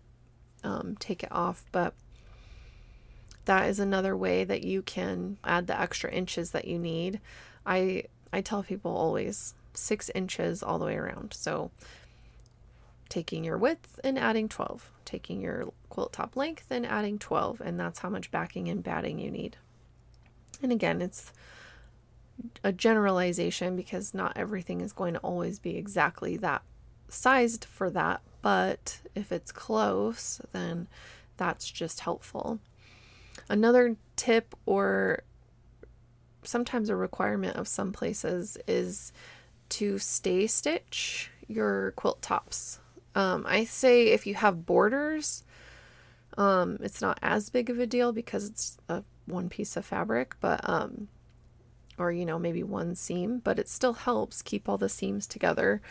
um, 0.63 0.95
take 0.99 1.23
it 1.23 1.31
off. 1.31 1.65
But 1.71 1.93
that 3.45 3.69
is 3.69 3.79
another 3.79 4.15
way 4.15 4.43
that 4.43 4.63
you 4.63 4.81
can 4.81 5.37
add 5.43 5.67
the 5.67 5.79
extra 5.79 6.11
inches 6.11 6.51
that 6.51 6.65
you 6.65 6.77
need. 6.77 7.19
I 7.65 8.03
I 8.31 8.41
tell 8.41 8.63
people 8.63 8.95
always 8.95 9.55
six 9.73 10.09
inches 10.13 10.61
all 10.63 10.79
the 10.79 10.85
way 10.85 10.95
around. 10.95 11.33
So 11.33 11.71
taking 13.09 13.43
your 13.43 13.57
width 13.57 13.99
and 14.03 14.19
adding 14.19 14.49
12, 14.49 14.91
taking 15.05 15.41
your 15.41 15.71
quilt 15.89 16.13
top 16.13 16.35
length 16.35 16.65
and 16.69 16.85
adding 16.85 17.17
12, 17.19 17.61
and 17.61 17.79
that's 17.79 17.99
how 17.99 18.09
much 18.09 18.31
backing 18.31 18.67
and 18.67 18.83
batting 18.83 19.19
you 19.19 19.31
need. 19.31 19.57
And 20.61 20.71
again, 20.71 21.01
it's 21.01 21.31
a 22.63 22.71
generalization 22.71 23.75
because 23.75 24.13
not 24.13 24.33
everything 24.35 24.81
is 24.81 24.93
going 24.93 25.13
to 25.13 25.19
always 25.19 25.59
be 25.59 25.77
exactly 25.77 26.37
that 26.37 26.61
sized 27.09 27.65
for 27.65 27.89
that, 27.89 28.21
but 28.41 28.99
if 29.15 29.31
it's 29.31 29.51
close, 29.51 30.41
then 30.51 30.87
that's 31.37 31.69
just 31.69 32.01
helpful. 32.01 32.59
Another 33.49 33.95
tip 34.15 34.55
or 34.65 35.23
sometimes 36.43 36.89
a 36.89 36.95
requirement 36.95 37.55
of 37.55 37.67
some 37.67 37.91
places 37.91 38.57
is 38.67 39.11
to 39.69 39.97
stay 39.97 40.47
stitch 40.47 41.29
your 41.47 41.91
quilt 41.91 42.21
tops. 42.21 42.79
Um, 43.15 43.45
I 43.47 43.63
say 43.63 44.07
if 44.07 44.27
you 44.27 44.35
have 44.35 44.65
borders, 44.65 45.43
um, 46.37 46.77
it's 46.81 47.01
not 47.01 47.17
as 47.21 47.49
big 47.49 47.69
of 47.69 47.79
a 47.79 47.87
deal 47.87 48.11
because 48.11 48.47
it's 48.47 48.77
a 48.89 49.03
one 49.25 49.49
piece 49.49 49.75
of 49.75 49.85
fabric, 49.85 50.35
but 50.39 50.61
um, 50.69 51.07
or 51.97 52.11
you 52.11 52.25
know 52.25 52.39
maybe 52.39 52.63
one 52.63 52.95
seam, 52.95 53.39
but 53.39 53.59
it 53.59 53.69
still 53.69 53.93
helps 53.93 54.41
keep 54.41 54.69
all 54.69 54.77
the 54.77 54.89
seams 54.89 55.27
together 55.27 55.81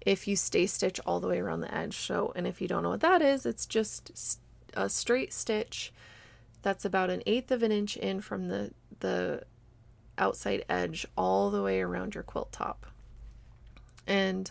if 0.00 0.28
you 0.28 0.36
stay 0.36 0.66
stitch 0.66 1.00
all 1.06 1.20
the 1.20 1.28
way 1.28 1.38
around 1.38 1.60
the 1.60 1.74
edge. 1.74 1.96
So, 1.96 2.32
and 2.36 2.46
if 2.46 2.60
you 2.60 2.68
don't 2.68 2.82
know 2.82 2.90
what 2.90 3.00
that 3.00 3.22
is, 3.22 3.46
it's 3.46 3.66
just 3.66 4.38
a 4.74 4.88
straight 4.88 5.32
stitch 5.32 5.92
that's 6.62 6.84
about 6.84 7.10
an 7.10 7.22
eighth 7.26 7.50
of 7.50 7.62
an 7.62 7.72
inch 7.72 7.96
in 7.96 8.20
from 8.20 8.48
the 8.48 8.72
the 9.00 9.42
outside 10.16 10.64
edge 10.68 11.06
all 11.16 11.50
the 11.50 11.62
way 11.62 11.80
around 11.80 12.14
your 12.14 12.24
quilt 12.24 12.52
top. 12.52 12.86
And 14.06 14.50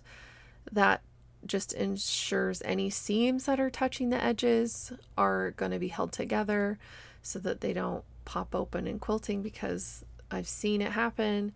that 0.72 1.02
just 1.46 1.74
ensures 1.74 2.62
any 2.64 2.90
seams 2.90 3.46
that 3.46 3.60
are 3.60 3.70
touching 3.70 4.10
the 4.10 4.24
edges 4.24 4.92
are 5.18 5.52
going 5.52 5.72
to 5.72 5.80
be 5.80 5.90
held 5.90 6.12
together 6.12 6.80
so 7.22 7.40
that 7.40 7.62
they 7.62 7.74
don't 7.74 8.04
pop 8.26 8.56
open 8.56 8.88
in 8.88 9.00
quilting 9.00 9.42
because 9.42 10.06
I've 10.34 10.48
seen 10.48 10.82
it 10.82 10.92
happen 10.92 11.54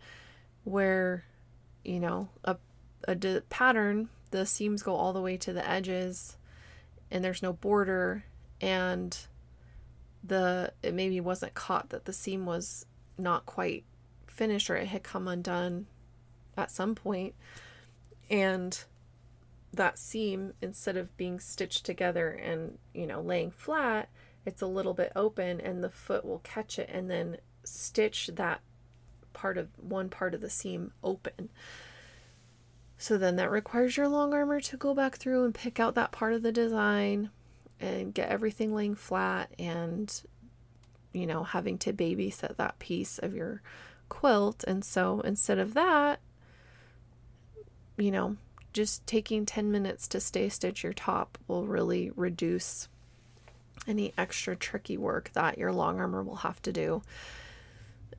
where 0.63 1.24
you 1.84 2.00
know 2.00 2.29
a, 2.43 2.57
a 3.07 3.15
d- 3.15 3.41
pattern 3.50 4.10
the 4.31 4.46
seams 4.46 4.84
go 4.84 4.96
all 4.96 5.13
the 5.13 5.22
way 5.22 5.38
to 5.38 5.53
the 5.53 5.67
edges 5.67 6.38
and 7.10 7.24
there's 7.24 7.41
no 7.41 7.53
border 7.53 8.25
and 8.62 9.17
the 10.24 10.74
it 10.84 10.93
maybe 10.93 11.19
wasn't 11.19 11.53
caught 11.53 11.89
that 11.89 12.05
the 12.05 12.13
seam 12.13 12.46
was 12.46 12.86
not 13.17 13.46
quite 13.46 13.84
finished 14.25 14.69
or 14.69 14.75
it 14.75 14.88
had 14.88 15.03
come 15.03 15.27
undone 15.27 15.88
at 16.55 16.72
some 16.72 16.96
point. 16.96 17.34
And 18.29 18.84
that 19.74 19.98
seam 19.98 20.53
instead 20.62 20.98
of 20.98 21.15
being 21.17 21.39
stitched 21.39 21.86
together 21.86 22.29
and 22.29 22.77
you 22.93 23.05
know 23.05 23.22
laying 23.22 23.51
flat 23.51 24.10
it's 24.46 24.62
a 24.62 24.65
little 24.65 24.93
bit 24.93 25.12
open 25.15 25.60
and 25.60 25.84
the 25.84 25.89
foot 25.89 26.25
will 26.25 26.39
catch 26.39 26.79
it 26.79 26.89
and 26.91 27.12
then 27.12 27.38
stitch 27.63 28.27
that 28.34 28.62
part 29.38 29.58
of 29.58 29.70
one 29.77 30.10
part 30.10 30.34
of 30.34 30.41
the 30.41 30.50
seam 30.50 30.91
open 31.03 31.50
so 32.98 33.17
then 33.17 33.36
that 33.36 33.51
requires 33.51 33.96
your 33.96 34.08
long 34.08 34.34
armor 34.34 34.60
to 34.60 34.75
go 34.75 34.96
back 34.96 35.15
through 35.15 35.46
and 35.46 35.53
pick 35.53 35.79
out 35.79 35.94
that 35.94 36.12
part 36.12 36.34
of 36.34 36.41
the 36.41 36.51
design 36.51 37.29
and 37.79 38.13
get 38.13 38.29
everything 38.29 38.74
laying 38.74 38.96
flat 38.96 39.51
and 39.60 40.24
you 41.13 41.27
know 41.27 41.44
having 41.44 41.77
to 41.77 41.94
babysit 41.94 42.58
that 42.58 42.79
piece 42.79 43.20
of 43.20 43.36
your 43.36 43.62
quilt 44.10 44.63
and 44.67 44.84
so 44.84 45.22
instead 45.22 45.60
of 45.60 45.75
that 45.75 46.20
you 47.98 48.10
know 48.10 48.36
just 48.74 49.06
taking 49.06 49.46
10 49.46 49.72
minutes 49.72 50.08
to 50.08 50.20
stay 50.20 50.50
stitch 50.50 50.84
your 50.84 50.94
top 50.94 51.38
will 51.48 51.67
really 51.67 52.12
reduce 52.15 52.89
any 53.88 54.13
extra 54.17 54.56
tricky 54.56 54.98
work 54.98 55.32
that 55.34 55.58
your 55.58 55.72
long 55.72 56.00
armor 56.00 56.24
will 56.24 56.38
have 56.38 56.62
to 56.63 56.72
do. 56.72 57.01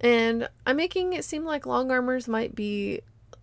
And 0.00 0.48
I'm 0.66 0.76
making 0.76 1.12
it 1.12 1.24
seem 1.24 1.44
like 1.44 1.66
long 1.66 1.90
armors 1.90 2.28
might 2.28 2.54
be 2.54 3.00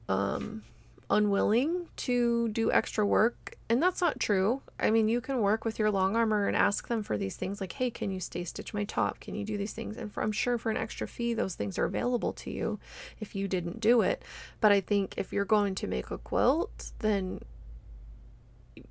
um, 0.08 0.64
unwilling 1.10 1.88
to 1.98 2.50
do 2.50 2.72
extra 2.72 3.06
work, 3.06 3.58
and 3.70 3.82
that's 3.82 4.02
not 4.02 4.20
true. 4.20 4.62
I 4.80 4.92
mean, 4.92 5.08
you 5.08 5.22
can 5.22 5.42
work 5.42 5.66
with 5.66 5.80
your 5.80 5.92
long 5.92 6.16
armor 6.16 6.48
and 6.48 6.56
ask 6.56 6.88
them 6.88 7.04
for 7.04 7.18
these 7.18 7.36
things 7.36 7.60
like, 7.60 7.74
hey, 7.74 7.90
can 7.90 8.12
you 8.12 8.20
stay 8.20 8.44
stitch 8.44 8.74
my 8.74 8.84
top? 8.84 9.20
Can 9.20 9.36
you 9.36 9.44
do 9.44 9.58
these 9.58 9.74
things? 9.74 9.98
And 9.98 10.12
for, 10.12 10.22
I'm 10.22 10.32
sure 10.32 10.58
for 10.58 10.70
an 10.70 10.78
extra 10.78 11.08
fee, 11.08 11.34
those 11.34 11.56
things 11.56 11.78
are 11.78 11.86
available 11.86 12.34
to 12.34 12.52
you 12.52 12.80
if 13.20 13.36
you 13.36 13.48
didn't 13.48 13.80
do 13.80 14.02
it. 14.02 14.24
But 14.62 14.72
I 14.72 14.82
think 14.82 15.16
if 15.18 15.34
you're 15.34 15.46
going 15.46 15.76
to 15.76 15.88
make 15.88 16.12
a 16.12 16.18
quilt, 16.18 16.92
then 17.00 17.42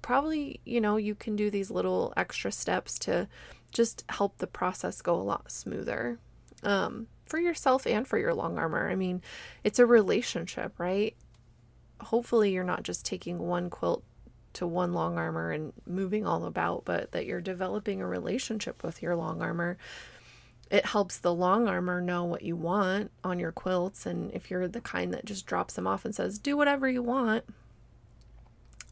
probably, 0.02 0.60
you 0.64 0.80
know, 0.80 0.96
you 0.96 1.14
can 1.14 1.36
do 1.36 1.50
these 1.50 1.70
little 1.70 2.12
extra 2.16 2.50
steps 2.50 2.98
to 3.00 3.28
just 3.70 4.04
help 4.08 4.38
the 4.38 4.46
process 4.46 5.02
go 5.02 5.14
a 5.14 5.22
lot 5.22 5.50
smoother. 5.50 6.18
Um, 6.62 7.06
for 7.24 7.38
yourself 7.38 7.86
and 7.86 8.06
for 8.06 8.18
your 8.18 8.34
long 8.34 8.58
armor. 8.58 8.90
I 8.90 8.94
mean, 8.94 9.22
it's 9.62 9.78
a 9.78 9.86
relationship, 9.86 10.78
right? 10.78 11.14
hopefully 12.04 12.52
you're 12.52 12.64
not 12.64 12.82
just 12.82 13.04
taking 13.04 13.38
one 13.38 13.70
quilt 13.70 14.04
to 14.54 14.66
one 14.66 14.92
long 14.92 15.18
armor 15.18 15.50
and 15.50 15.72
moving 15.86 16.26
all 16.26 16.44
about, 16.44 16.84
but 16.84 17.10
that 17.12 17.26
you're 17.26 17.40
developing 17.40 18.00
a 18.00 18.06
relationship 18.06 18.84
with 18.84 19.02
your 19.02 19.16
long 19.16 19.42
armor. 19.42 19.76
It 20.70 20.86
helps 20.86 21.18
the 21.18 21.34
long 21.34 21.66
armor 21.66 22.00
know 22.00 22.24
what 22.24 22.42
you 22.42 22.56
want 22.56 23.10
on 23.24 23.38
your 23.38 23.52
quilts. 23.52 24.06
And 24.06 24.32
if 24.32 24.50
you're 24.50 24.68
the 24.68 24.80
kind 24.80 25.12
that 25.12 25.24
just 25.24 25.46
drops 25.46 25.74
them 25.74 25.86
off 25.86 26.04
and 26.04 26.14
says, 26.14 26.38
do 26.38 26.56
whatever 26.56 26.88
you 26.88 27.02
want, 27.02 27.44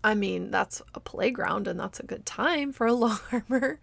I 0.02 0.14
mean, 0.14 0.50
that's 0.50 0.82
a 0.94 1.00
playground 1.00 1.68
and 1.68 1.78
that's 1.78 2.00
a 2.00 2.06
good 2.06 2.26
time 2.26 2.72
for 2.72 2.86
a 2.86 2.92
long 2.92 3.20
armor. 3.30 3.78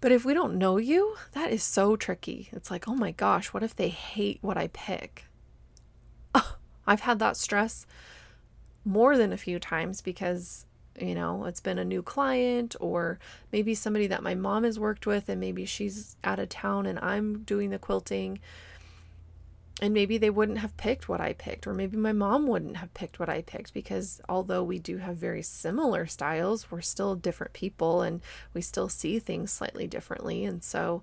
But 0.00 0.12
if 0.12 0.24
we 0.24 0.32
don't 0.32 0.56
know 0.56 0.78
you, 0.78 1.16
that 1.32 1.50
is 1.50 1.62
so 1.62 1.94
tricky. 1.94 2.48
It's 2.52 2.70
like, 2.70 2.88
oh 2.88 2.94
my 2.94 3.10
gosh, 3.10 3.52
what 3.52 3.62
if 3.62 3.76
they 3.76 3.88
hate 3.88 4.38
what 4.40 4.56
I 4.56 4.68
pick? 4.68 5.26
Oh, 6.34 6.56
I've 6.86 7.00
had 7.00 7.18
that 7.18 7.36
stress 7.36 7.86
more 8.84 9.16
than 9.18 9.32
a 9.32 9.36
few 9.36 9.58
times 9.58 10.00
because 10.00 10.64
you 10.98 11.14
know 11.14 11.44
it's 11.44 11.60
been 11.60 11.78
a 11.78 11.84
new 11.84 12.02
client 12.02 12.74
or 12.80 13.18
maybe 13.52 13.74
somebody 13.74 14.06
that 14.06 14.22
my 14.22 14.34
mom 14.34 14.64
has 14.64 14.78
worked 14.78 15.06
with 15.06 15.28
and 15.28 15.40
maybe 15.40 15.64
she's 15.64 16.16
out 16.24 16.38
of 16.38 16.48
town 16.48 16.86
and 16.86 16.98
I'm 16.98 17.42
doing 17.42 17.70
the 17.70 17.78
quilting 17.78 18.38
and 19.80 19.94
maybe 19.94 20.18
they 20.18 20.30
wouldn't 20.30 20.58
have 20.58 20.76
picked 20.76 21.08
what 21.08 21.20
I 21.20 21.32
picked 21.32 21.66
or 21.66 21.74
maybe 21.74 21.96
my 21.96 22.12
mom 22.12 22.46
wouldn't 22.46 22.76
have 22.76 22.92
picked 22.94 23.18
what 23.18 23.28
I 23.28 23.42
picked 23.42 23.72
because 23.74 24.20
although 24.28 24.62
we 24.62 24.78
do 24.78 24.98
have 24.98 25.16
very 25.16 25.42
similar 25.42 26.06
styles 26.06 26.70
we're 26.70 26.80
still 26.80 27.14
different 27.14 27.52
people 27.52 28.02
and 28.02 28.20
we 28.54 28.60
still 28.60 28.88
see 28.88 29.18
things 29.18 29.50
slightly 29.50 29.86
differently 29.86 30.44
and 30.44 30.62
so 30.62 31.02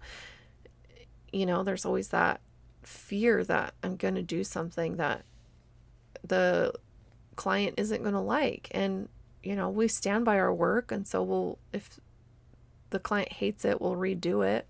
you 1.32 1.46
know 1.46 1.64
there's 1.64 1.86
always 1.86 2.10
that 2.10 2.40
fear 2.84 3.44
that 3.44 3.74
I'm 3.84 3.98
going 3.98 4.16
to 4.16 4.22
do 4.22 4.44
something 4.44 4.96
that 4.96 5.24
the 6.24 6.74
client 7.36 7.76
isn't 7.78 8.02
going 8.02 8.14
to 8.14 8.20
like. 8.20 8.70
And, 8.72 9.10
you 9.44 9.56
know, 9.56 9.70
we 9.70 9.88
stand 9.88 10.26
by 10.26 10.38
our 10.40 10.54
work. 10.54 10.92
And 10.92 11.08
so 11.08 11.24
we'll, 11.24 11.60
if 11.74 12.00
the 12.90 13.00
client 13.00 13.34
hates 13.34 13.66
it, 13.66 13.82
we'll 13.82 13.96
redo 13.96 14.46
it. 14.46 14.68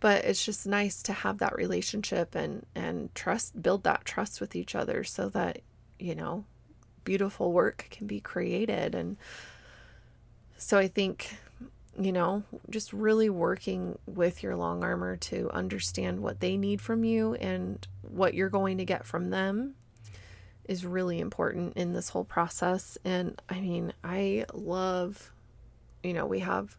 But 0.00 0.24
it's 0.24 0.44
just 0.44 0.66
nice 0.66 1.02
to 1.04 1.12
have 1.12 1.38
that 1.38 1.56
relationship 1.56 2.34
and, 2.34 2.66
and 2.74 3.14
trust, 3.14 3.60
build 3.62 3.84
that 3.84 4.04
trust 4.04 4.40
with 4.40 4.54
each 4.54 4.74
other 4.74 5.04
so 5.04 5.28
that, 5.30 5.60
you 5.98 6.14
know, 6.14 6.44
beautiful 7.04 7.52
work 7.52 7.86
can 7.90 8.06
be 8.06 8.20
created. 8.20 8.94
And 8.94 9.16
so 10.58 10.78
I 10.78 10.88
think 10.88 11.38
you 11.98 12.12
know, 12.12 12.42
just 12.68 12.92
really 12.92 13.30
working 13.30 13.98
with 14.06 14.42
your 14.42 14.54
long 14.54 14.84
armor 14.84 15.16
to 15.16 15.50
understand 15.50 16.20
what 16.20 16.40
they 16.40 16.56
need 16.56 16.80
from 16.80 17.04
you 17.04 17.34
and 17.34 17.86
what 18.02 18.34
you're 18.34 18.50
going 18.50 18.78
to 18.78 18.84
get 18.84 19.06
from 19.06 19.30
them 19.30 19.74
is 20.64 20.84
really 20.84 21.20
important 21.20 21.76
in 21.76 21.92
this 21.92 22.10
whole 22.10 22.24
process. 22.24 22.98
And 23.04 23.40
I 23.48 23.60
mean, 23.60 23.92
I 24.04 24.44
love, 24.52 25.32
you 26.02 26.12
know, 26.12 26.26
we 26.26 26.40
have 26.40 26.76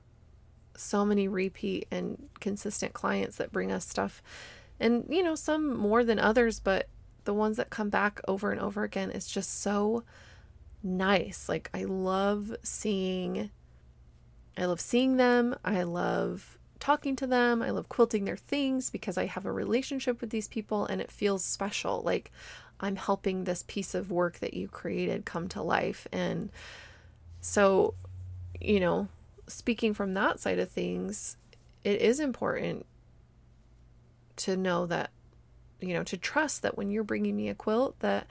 so 0.77 1.03
many 1.03 1.27
repeat 1.27 1.88
and 1.91 2.29
consistent 2.39 2.93
clients 2.93 3.36
that 3.38 3.51
bring 3.51 3.72
us 3.72 3.88
stuff, 3.88 4.22
and, 4.79 5.05
you 5.10 5.24
know, 5.24 5.36
some 5.36 5.75
more 5.75 6.03
than 6.03 6.19
others, 6.19 6.60
but 6.60 6.88
the 7.25 7.34
ones 7.34 7.57
that 7.57 7.69
come 7.69 7.89
back 7.89 8.22
over 8.27 8.51
and 8.51 8.62
over 8.62 8.84
again 8.84 9.12
is 9.12 9.27
just 9.27 9.62
so 9.62 10.03
nice. 10.84 11.50
Like, 11.50 11.69
I 11.74 11.84
love 11.84 12.55
seeing 12.63 13.50
I 14.57 14.65
love 14.65 14.81
seeing 14.81 15.17
them. 15.17 15.55
I 15.63 15.84
love 15.84 16.57
talking 16.79 17.15
to 17.17 17.27
them. 17.27 17.62
I 17.62 17.69
love 17.69 17.89
quilting 17.89 18.25
their 18.25 18.38
things 18.38 18.89
because 18.89 19.17
I 19.17 19.25
have 19.25 19.46
a 19.46 19.51
relationship 19.51 20.19
with 20.19 20.31
these 20.31 20.48
people 20.48 20.86
and 20.86 21.00
it 21.00 21.12
feels 21.12 21.43
special. 21.43 22.01
Like 22.01 22.31
I'm 22.79 22.96
helping 22.96 23.43
this 23.43 23.63
piece 23.67 23.93
of 23.93 24.12
work 24.12 24.39
that 24.39 24.53
you 24.53 24.67
created 24.67 25.25
come 25.25 25.48
to 25.50 25.62
life. 25.62 26.07
And 26.12 26.50
so, 27.39 27.93
you 28.60 28.79
know, 28.79 29.07
speaking 29.48 29.94
from 29.94 30.13
that 30.13 30.39
side 30.39 30.60
of 30.60 30.70
things, 30.70 31.38
it 31.84 32.01
is 32.01 32.20
important 32.20 32.86
to 34.38 34.56
know 34.56 34.86
that, 34.86 35.10
you 35.80 35.94
know, 35.94 36.04
to 36.04 36.18
trust 36.18 36.62
that 36.62 36.77
when 36.77 36.89
you're 36.89 37.04
bringing 37.04 37.36
me 37.36 37.50
a 37.50 37.56
quilt, 37.56 38.00
that 38.00 38.27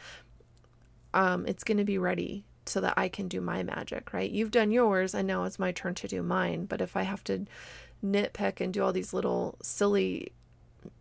um, 1.14 1.46
it's 1.46 1.64
going 1.64 1.78
to 1.78 1.84
be 1.84 1.98
ready 1.98 2.44
so 2.66 2.80
that 2.80 2.94
I 2.96 3.08
can 3.08 3.28
do 3.28 3.40
my 3.40 3.62
magic, 3.62 4.12
right? 4.12 4.30
You've 4.30 4.50
done 4.50 4.70
yours, 4.70 5.14
and 5.14 5.26
now 5.26 5.44
it's 5.44 5.58
my 5.58 5.72
turn 5.72 5.94
to 5.96 6.08
do 6.08 6.22
mine. 6.22 6.66
But 6.66 6.80
if 6.80 6.96
I 6.96 7.02
have 7.02 7.24
to 7.24 7.46
nitpick 8.04 8.60
and 8.60 8.72
do 8.72 8.82
all 8.82 8.92
these 8.92 9.12
little 9.12 9.56
silly 9.62 10.32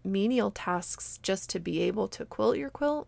menial 0.03 0.51
tasks 0.51 1.19
just 1.21 1.49
to 1.51 1.59
be 1.59 1.81
able 1.81 2.07
to 2.09 2.25
quilt 2.25 2.57
your 2.57 2.69
quilt, 2.69 3.07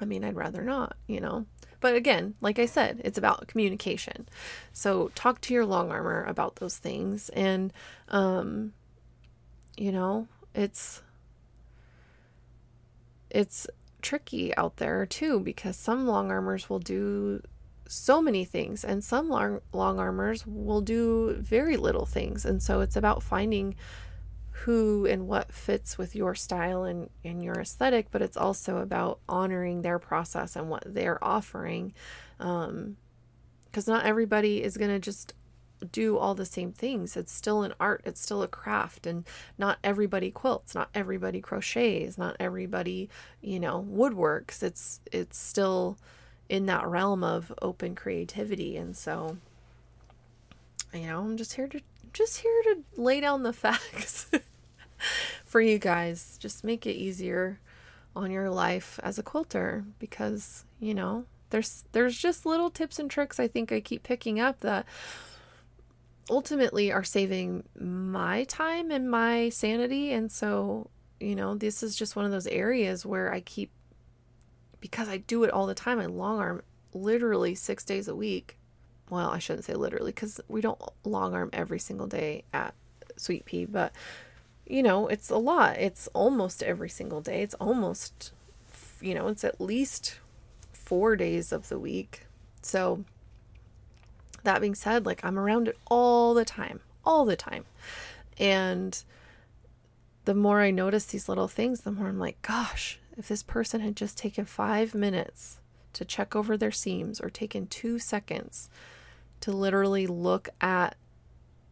I 0.00 0.04
mean, 0.04 0.24
I'd 0.24 0.36
rather 0.36 0.62
not, 0.62 0.96
you 1.06 1.20
know. 1.20 1.46
But 1.80 1.94
again, 1.94 2.34
like 2.40 2.58
I 2.58 2.66
said, 2.66 3.00
it's 3.04 3.18
about 3.18 3.46
communication. 3.46 4.28
So 4.72 5.10
talk 5.14 5.40
to 5.42 5.54
your 5.54 5.64
long 5.64 5.90
armor 5.90 6.24
about 6.24 6.56
those 6.56 6.76
things 6.76 7.28
and 7.30 7.72
um 8.08 8.72
you 9.76 9.92
know, 9.92 10.26
it's 10.54 11.02
it's 13.30 13.66
tricky 14.02 14.56
out 14.56 14.76
there 14.78 15.06
too 15.06 15.40
because 15.40 15.76
some 15.76 16.06
long 16.06 16.30
armors 16.30 16.68
will 16.68 16.78
do 16.78 17.42
so 17.86 18.20
many 18.20 18.44
things 18.44 18.84
and 18.84 19.02
some 19.02 19.28
long 19.28 19.60
long 19.72 19.98
armors 19.98 20.46
will 20.46 20.80
do 20.80 21.34
very 21.38 21.76
little 21.76 22.06
things 22.06 22.44
and 22.44 22.62
so 22.62 22.80
it's 22.80 22.96
about 22.96 23.22
finding 23.22 23.74
who 24.64 25.06
and 25.06 25.28
what 25.28 25.52
fits 25.52 25.98
with 25.98 26.14
your 26.16 26.34
style 26.34 26.84
and, 26.84 27.10
and 27.24 27.42
your 27.42 27.60
aesthetic, 27.60 28.10
but 28.10 28.22
it's 28.22 28.36
also 28.36 28.78
about 28.78 29.20
honoring 29.28 29.82
their 29.82 29.98
process 29.98 30.56
and 30.56 30.68
what 30.68 30.82
they're 30.86 31.22
offering. 31.22 31.92
Um, 32.40 32.96
because 33.66 33.86
not 33.86 34.06
everybody 34.06 34.62
is 34.62 34.76
going 34.76 34.90
to 34.90 34.98
just 34.98 35.34
do 35.92 36.16
all 36.16 36.34
the 36.34 36.44
same 36.44 36.72
things. 36.72 37.16
It's 37.16 37.32
still 37.32 37.62
an 37.62 37.74
art, 37.78 38.02
it's 38.04 38.20
still 38.20 38.42
a 38.42 38.48
craft, 38.48 39.06
and 39.06 39.24
not 39.56 39.78
everybody 39.84 40.30
quilts, 40.30 40.74
not 40.74 40.88
everybody 40.94 41.40
crochets, 41.40 42.18
not 42.18 42.36
everybody, 42.40 43.08
you 43.40 43.60
know, 43.60 43.86
woodworks. 43.88 44.62
It's 44.62 45.00
it's 45.12 45.38
still 45.38 45.98
in 46.48 46.66
that 46.66 46.86
realm 46.86 47.22
of 47.22 47.52
open 47.62 47.94
creativity. 47.94 48.76
And 48.76 48.96
so 48.96 49.36
you 50.92 51.06
know, 51.06 51.20
I'm 51.20 51.36
just 51.36 51.54
here 51.54 51.68
to 51.68 51.80
just 52.12 52.38
here 52.38 52.62
to 52.64 52.82
lay 52.96 53.20
down 53.20 53.42
the 53.42 53.52
facts 53.64 54.30
for 55.48 55.60
you 55.60 55.78
guys. 55.78 56.38
Just 56.38 56.64
make 56.64 56.86
it 56.86 56.92
easier 56.92 57.60
on 58.14 58.30
your 58.30 58.50
life 58.50 58.98
as 59.02 59.18
a 59.18 59.22
quilter 59.22 59.84
because, 59.98 60.64
you 60.80 60.94
know, 60.94 61.24
there's 61.50 61.84
there's 61.92 62.16
just 62.16 62.44
little 62.44 62.70
tips 62.70 62.98
and 62.98 63.10
tricks 63.10 63.40
I 63.40 63.48
think 63.48 63.72
I 63.72 63.80
keep 63.80 64.02
picking 64.02 64.38
up 64.38 64.60
that 64.60 64.86
ultimately 66.30 66.92
are 66.92 67.04
saving 67.04 67.64
my 67.78 68.44
time 68.44 68.90
and 68.90 69.10
my 69.10 69.48
sanity 69.48 70.12
and 70.12 70.30
so, 70.30 70.90
you 71.20 71.34
know, 71.34 71.54
this 71.54 71.82
is 71.82 71.96
just 71.96 72.16
one 72.16 72.26
of 72.26 72.30
those 72.30 72.46
areas 72.46 73.06
where 73.06 73.32
I 73.32 73.40
keep 73.40 73.70
because 74.80 75.08
I 75.08 75.16
do 75.16 75.42
it 75.44 75.50
all 75.50 75.66
the 75.66 75.74
time. 75.74 75.98
I 75.98 76.06
long 76.06 76.38
arm 76.38 76.62
literally 76.92 77.54
6 77.54 77.84
days 77.84 78.08
a 78.08 78.14
week 78.14 78.58
well, 79.10 79.30
I 79.30 79.38
shouldn't 79.38 79.64
say 79.64 79.74
literally 79.74 80.12
because 80.12 80.40
we 80.48 80.60
don't 80.60 80.80
long 81.04 81.34
arm 81.34 81.50
every 81.52 81.78
single 81.78 82.06
day 82.06 82.44
at 82.52 82.74
Sweet 83.16 83.44
Pea, 83.44 83.64
but 83.64 83.92
you 84.68 84.82
know, 84.82 85.08
it's 85.08 85.30
a 85.30 85.36
lot. 85.36 85.78
It's 85.78 86.08
almost 86.08 86.62
every 86.62 86.90
single 86.90 87.20
day. 87.20 87.42
It's 87.42 87.54
almost, 87.54 88.32
you 89.00 89.14
know, 89.14 89.28
it's 89.28 89.44
at 89.44 89.60
least 89.60 90.20
four 90.72 91.16
days 91.16 91.52
of 91.52 91.68
the 91.68 91.78
week. 91.78 92.26
So, 92.62 93.04
that 94.44 94.60
being 94.60 94.74
said, 94.74 95.06
like 95.06 95.24
I'm 95.24 95.38
around 95.38 95.68
it 95.68 95.78
all 95.86 96.34
the 96.34 96.44
time, 96.44 96.80
all 97.04 97.24
the 97.24 97.36
time. 97.36 97.64
And 98.38 99.02
the 100.24 100.34
more 100.34 100.60
I 100.60 100.70
notice 100.70 101.06
these 101.06 101.28
little 101.28 101.48
things, 101.48 101.80
the 101.80 101.90
more 101.90 102.08
I'm 102.08 102.18
like, 102.18 102.40
gosh, 102.42 102.98
if 103.16 103.28
this 103.28 103.42
person 103.42 103.80
had 103.80 103.96
just 103.96 104.18
taken 104.18 104.44
five 104.44 104.94
minutes 104.94 105.58
to 105.94 106.04
check 106.04 106.36
over 106.36 106.56
their 106.56 106.70
seams 106.70 107.20
or 107.20 107.30
taken 107.30 107.66
two 107.66 107.98
seconds 107.98 108.68
to 109.40 109.50
literally 109.50 110.06
look 110.06 110.50
at 110.60 110.96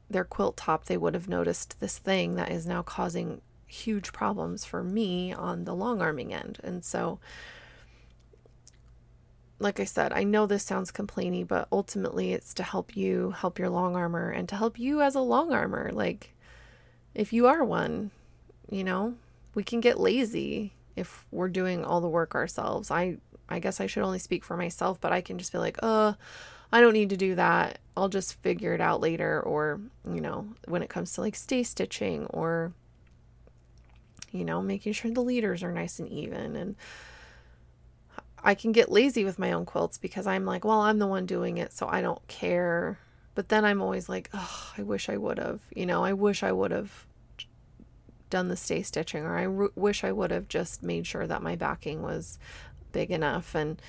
their 0.08 0.25
quilt 0.25 0.56
top, 0.56 0.84
they 0.84 0.96
would 0.96 1.14
have 1.14 1.28
noticed 1.28 1.80
this 1.80 1.98
thing 1.98 2.36
that 2.36 2.50
is 2.50 2.66
now 2.66 2.82
causing 2.82 3.40
huge 3.66 4.12
problems 4.12 4.64
for 4.64 4.82
me 4.82 5.32
on 5.32 5.64
the 5.64 5.75
long 5.75 6.00
arming 6.00 6.32
end. 6.32 6.58
And 6.62 6.84
so, 6.84 7.18
like 9.58 9.80
I 9.80 9.84
said, 9.84 10.12
I 10.12 10.22
know 10.22 10.46
this 10.46 10.62
sounds 10.62 10.92
complainy, 10.92 11.46
but 11.46 11.66
ultimately 11.72 12.32
it's 12.32 12.54
to 12.54 12.62
help 12.62 12.96
you 12.96 13.32
help 13.32 13.58
your 13.58 13.70
long 13.70 13.96
armor 13.96 14.30
and 14.30 14.48
to 14.48 14.56
help 14.56 14.78
you 14.78 15.00
as 15.00 15.14
a 15.14 15.20
long 15.20 15.52
armor. 15.52 15.90
Like, 15.92 16.34
if 17.14 17.32
you 17.32 17.46
are 17.46 17.64
one, 17.64 18.10
you 18.70 18.84
know, 18.84 19.14
we 19.54 19.64
can 19.64 19.80
get 19.80 19.98
lazy 19.98 20.72
if 20.94 21.26
we're 21.30 21.48
doing 21.48 21.84
all 21.84 22.00
the 22.00 22.08
work 22.08 22.34
ourselves. 22.34 22.90
I 22.90 23.16
I 23.48 23.58
guess 23.58 23.80
I 23.80 23.86
should 23.86 24.02
only 24.02 24.18
speak 24.18 24.44
for 24.44 24.56
myself, 24.56 25.00
but 25.00 25.12
I 25.12 25.20
can 25.20 25.38
just 25.38 25.52
be 25.52 25.58
like, 25.58 25.78
uh, 25.82 26.14
I 26.73 26.80
don't 26.80 26.92
need 26.92 27.11
to 27.11 27.16
do 27.16 27.35
that. 27.37 27.78
I'll 27.96 28.08
just 28.08 28.40
figure 28.42 28.75
it 28.75 28.80
out 28.80 29.00
later. 29.00 29.40
Or, 29.40 29.80
you 30.04 30.20
know, 30.20 30.49
when 30.66 30.82
it 30.82 30.90
comes 30.90 31.12
to 31.14 31.20
like 31.20 31.37
stay 31.37 31.62
stitching 31.62 32.26
or, 32.26 32.73
you 34.32 34.44
know, 34.44 34.61
making 34.61 34.92
sure 34.92 35.11
the 35.11 35.20
leaders 35.23 35.62
are 35.62 35.73
nice 35.73 35.99
and 35.99 36.08
even. 36.08 36.56
And 36.56 36.76
I 38.42 38.54
can 38.54 38.73
get 38.73 38.90
lazy 38.90 39.25
with 39.25 39.38
my 39.38 39.52
own 39.52 39.64
quilts 39.64 39.99
because 39.99 40.26
I'm 40.26 40.44
like, 40.44 40.64
well, 40.64 40.80
I'm 40.80 40.99
the 40.99 41.06
one 41.06 41.26
doing 41.26 41.58
it, 41.58 41.73
so 41.73 41.88
I 41.88 42.00
don't 42.00 42.26
care. 42.28 42.99
But 43.35 43.49
then 43.49 43.64
I'm 43.64 43.82
always 43.82 44.08
like, 44.08 44.30
oh, 44.32 44.73
I 44.78 44.82
wish 44.82 45.08
I 45.08 45.16
would 45.16 45.38
have, 45.38 45.61
you 45.75 45.87
know, 45.87 46.04
I 46.04 46.12
wish 46.12 46.42
I 46.42 46.52
would 46.52 46.70
have 46.70 47.06
done 48.30 48.49
the 48.49 48.56
stay 48.56 48.83
stitching 48.83 49.24
or 49.24 49.37
I 49.37 49.68
wish 49.74 50.05
I 50.05 50.12
would 50.12 50.31
have 50.31 50.48
just 50.48 50.83
made 50.83 51.07
sure 51.07 51.26
that 51.26 51.42
my 51.42 51.55
backing 51.55 52.02
was 52.02 52.38
big 52.92 53.11
enough 53.11 53.55
and 53.55 53.81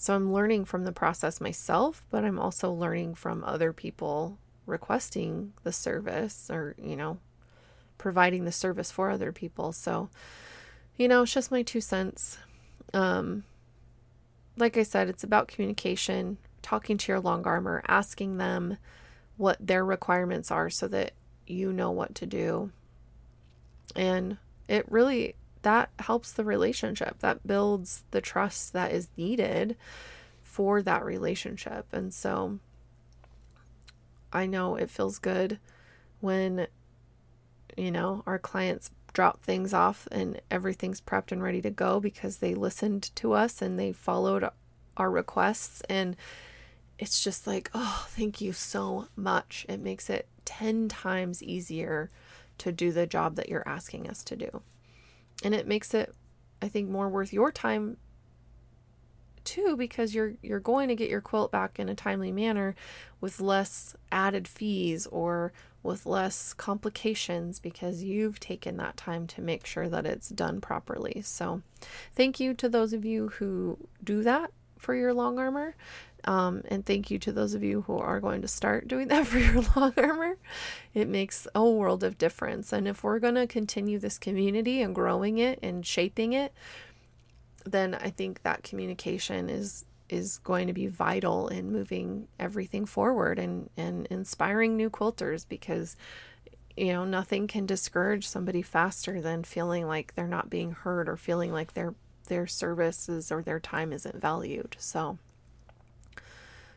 so 0.00 0.14
I'm 0.14 0.32
learning 0.32 0.64
from 0.64 0.84
the 0.84 0.92
process 0.92 1.42
myself, 1.42 2.02
but 2.10 2.24
I'm 2.24 2.38
also 2.38 2.72
learning 2.72 3.16
from 3.16 3.44
other 3.44 3.70
people 3.74 4.38
requesting 4.64 5.52
the 5.62 5.72
service 5.72 6.48
or, 6.50 6.74
you 6.82 6.96
know, 6.96 7.18
providing 7.98 8.46
the 8.46 8.50
service 8.50 8.90
for 8.90 9.10
other 9.10 9.30
people. 9.30 9.72
So, 9.72 10.08
you 10.96 11.06
know, 11.06 11.24
it's 11.24 11.34
just 11.34 11.50
my 11.50 11.60
two 11.60 11.82
cents. 11.82 12.38
Um, 12.94 13.44
like 14.56 14.78
I 14.78 14.84
said, 14.84 15.10
it's 15.10 15.22
about 15.22 15.48
communication, 15.48 16.38
talking 16.62 16.96
to 16.96 17.12
your 17.12 17.20
long 17.20 17.44
armor, 17.44 17.82
asking 17.86 18.38
them 18.38 18.78
what 19.36 19.58
their 19.60 19.84
requirements 19.84 20.50
are 20.50 20.70
so 20.70 20.88
that 20.88 21.12
you 21.46 21.74
know 21.74 21.90
what 21.90 22.14
to 22.14 22.24
do. 22.24 22.70
And 23.94 24.38
it 24.66 24.90
really 24.90 25.34
that 25.62 25.90
helps 25.98 26.32
the 26.32 26.44
relationship. 26.44 27.18
That 27.20 27.46
builds 27.46 28.04
the 28.10 28.20
trust 28.20 28.72
that 28.72 28.92
is 28.92 29.08
needed 29.16 29.76
for 30.42 30.82
that 30.82 31.04
relationship. 31.04 31.86
And 31.92 32.12
so 32.12 32.58
I 34.32 34.46
know 34.46 34.76
it 34.76 34.90
feels 34.90 35.18
good 35.18 35.58
when, 36.20 36.66
you 37.76 37.90
know, 37.90 38.22
our 38.26 38.38
clients 38.38 38.90
drop 39.12 39.42
things 39.42 39.74
off 39.74 40.06
and 40.12 40.40
everything's 40.50 41.00
prepped 41.00 41.32
and 41.32 41.42
ready 41.42 41.60
to 41.60 41.70
go 41.70 42.00
because 42.00 42.38
they 42.38 42.54
listened 42.54 43.10
to 43.16 43.32
us 43.32 43.60
and 43.60 43.78
they 43.78 43.92
followed 43.92 44.48
our 44.96 45.10
requests. 45.10 45.82
And 45.88 46.16
it's 46.98 47.22
just 47.22 47.46
like, 47.46 47.70
oh, 47.74 48.06
thank 48.10 48.40
you 48.40 48.52
so 48.52 49.08
much. 49.16 49.66
It 49.68 49.80
makes 49.80 50.08
it 50.08 50.26
10 50.44 50.88
times 50.88 51.42
easier 51.42 52.10
to 52.58 52.72
do 52.72 52.92
the 52.92 53.06
job 53.06 53.36
that 53.36 53.48
you're 53.48 53.66
asking 53.66 54.08
us 54.08 54.22
to 54.24 54.36
do 54.36 54.62
and 55.42 55.54
it 55.54 55.66
makes 55.66 55.94
it 55.94 56.14
i 56.62 56.68
think 56.68 56.88
more 56.88 57.08
worth 57.08 57.32
your 57.32 57.50
time 57.50 57.96
too 59.44 59.76
because 59.76 60.14
you're 60.14 60.34
you're 60.42 60.60
going 60.60 60.88
to 60.88 60.94
get 60.94 61.10
your 61.10 61.20
quilt 61.20 61.50
back 61.50 61.78
in 61.78 61.88
a 61.88 61.94
timely 61.94 62.30
manner 62.30 62.74
with 63.20 63.40
less 63.40 63.96
added 64.12 64.46
fees 64.46 65.06
or 65.06 65.52
with 65.82 66.06
less 66.06 66.52
complications 66.52 67.58
because 67.58 68.02
you've 68.02 68.38
taken 68.38 68.76
that 68.76 68.96
time 68.96 69.26
to 69.26 69.40
make 69.40 69.64
sure 69.64 69.88
that 69.88 70.04
it's 70.06 70.28
done 70.28 70.60
properly. 70.60 71.22
So, 71.24 71.62
thank 72.12 72.38
you 72.38 72.54
to 72.54 72.68
those 72.68 72.92
of 72.92 73.04
you 73.04 73.28
who 73.28 73.78
do 74.04 74.22
that 74.22 74.52
for 74.78 74.94
your 74.94 75.14
long 75.14 75.38
armor. 75.38 75.74
Um, 76.24 76.62
and 76.68 76.84
thank 76.84 77.10
you 77.10 77.18
to 77.20 77.32
those 77.32 77.54
of 77.54 77.62
you 77.62 77.82
who 77.82 77.98
are 77.98 78.20
going 78.20 78.42
to 78.42 78.48
start 78.48 78.88
doing 78.88 79.08
that 79.08 79.26
for 79.26 79.38
your 79.38 79.62
long 79.76 79.92
armor. 79.96 80.36
It 80.94 81.08
makes 81.08 81.46
a 81.54 81.64
world 81.64 82.04
of 82.04 82.18
difference. 82.18 82.72
And 82.72 82.86
if 82.86 83.02
we're 83.02 83.18
going 83.18 83.36
to 83.36 83.46
continue 83.46 83.98
this 83.98 84.18
community 84.18 84.82
and 84.82 84.94
growing 84.94 85.38
it 85.38 85.58
and 85.62 85.86
shaping 85.86 86.32
it, 86.32 86.52
then 87.64 87.94
I 87.94 88.10
think 88.10 88.42
that 88.42 88.62
communication 88.62 89.50
is 89.50 89.84
is 90.08 90.38
going 90.38 90.66
to 90.66 90.72
be 90.72 90.88
vital 90.88 91.46
in 91.46 91.70
moving 91.70 92.26
everything 92.36 92.84
forward 92.84 93.38
and, 93.38 93.70
and 93.76 94.08
inspiring 94.08 94.76
new 94.76 94.90
quilters 94.90 95.46
because 95.48 95.96
you 96.76 96.92
know 96.92 97.04
nothing 97.04 97.46
can 97.46 97.64
discourage 97.64 98.26
somebody 98.26 98.60
faster 98.60 99.20
than 99.20 99.44
feeling 99.44 99.86
like 99.86 100.12
they're 100.14 100.26
not 100.26 100.50
being 100.50 100.72
heard 100.72 101.08
or 101.08 101.16
feeling 101.16 101.52
like 101.52 101.74
their 101.74 101.94
their 102.26 102.46
services 102.46 103.30
or 103.30 103.42
their 103.42 103.60
time 103.60 103.92
isn't 103.92 104.20
valued. 104.20 104.76
So 104.78 105.18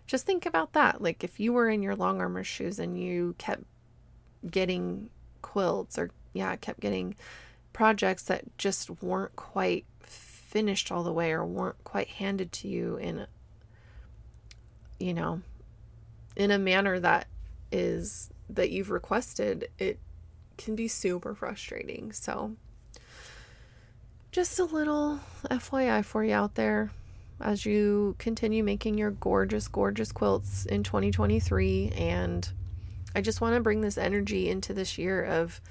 just 0.08 0.26
think 0.26 0.46
about 0.46 0.74
that. 0.74 1.02
Like 1.02 1.24
if 1.24 1.39
you 1.39 1.54
were 1.54 1.70
in 1.70 1.82
your 1.82 1.96
long 1.96 2.20
armor 2.20 2.44
shoes 2.44 2.80
and 2.80 2.98
you 2.98 3.36
kept 3.38 3.63
getting 4.50 5.10
quilts 5.42 5.98
or 5.98 6.12
yeah, 6.34 6.56
kept 6.56 6.80
getting 6.80 7.16
projects 7.72 8.24
that 8.24 8.44
just 8.58 8.89
weren't 9.02 9.36
quite 9.36 9.86
finished 10.02 10.92
all 10.92 11.04
the 11.04 11.13
way 11.13 11.32
or 11.32 11.46
weren't 11.46 11.84
quite 11.84 12.08
handed 12.08 12.52
to 12.52 12.68
you 12.68 12.96
in 12.98 13.26
you 15.00 15.12
know 15.13 15.42
in 16.36 16.52
a 16.52 16.60
manner 16.60 17.00
that 17.00 17.28
is 17.72 18.30
that 18.50 18.70
you've 18.70 18.92
requested, 18.92 19.70
it 19.80 20.00
can 20.58 20.76
be 20.76 20.88
super 20.88 21.34
frustrating. 21.34 22.12
So 22.12 22.56
just 24.32 24.60
a 24.60 24.66
little 24.66 25.20
FYI 25.46 26.04
for 26.06 26.24
you 26.24 26.34
out 26.34 26.56
there 26.56 26.92
as 27.39 27.65
you 27.65 28.15
continue 28.19 28.63
making 28.63 28.98
your 28.98 29.12
gorgeous, 29.12 29.67
gorgeous 29.67 30.12
quilts 30.12 30.65
in 30.65 30.84
2023. 30.84 31.93
And 31.96 32.48
I 33.15 33.22
just 33.22 33.41
want 33.41 33.56
to 33.56 33.62
bring 33.62 33.82
this 33.82 33.98
energy 33.98 34.50
into 34.50 34.74
this 34.74 34.98
year 34.98 35.24
of, 35.24 35.62